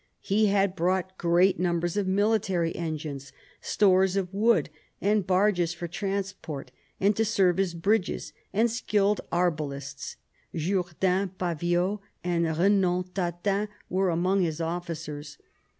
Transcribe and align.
He 0.23 0.47
had 0.47 0.75
brought 0.75 1.15
great 1.19 1.59
numbers 1.59 1.95
of 1.95 2.07
military 2.07 2.75
engines, 2.75 3.31
stores 3.61 4.15
of 4.15 4.33
wood, 4.33 4.71
and 4.99 5.27
barges 5.27 5.75
for 5.75 5.87
transport 5.87 6.71
and 6.99 7.15
to 7.15 7.23
serve 7.23 7.59
as 7.59 7.75
bridges, 7.75 8.33
and 8.51 8.71
skilled 8.71 9.21
arbalists, 9.31 10.15
Jourdain, 10.55 11.29
Paviot, 11.37 11.99
and 12.23 12.45
Eenand 12.47 13.13
Tatin, 13.13 13.67
were 13.91 14.09
among 14.09 14.41
his 14.41 14.59
officers. 14.59 15.37